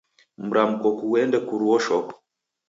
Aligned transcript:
Mramko 0.47 0.87
kughende 0.99 1.37
kuruo 1.47 1.77
shoko. 1.85 2.13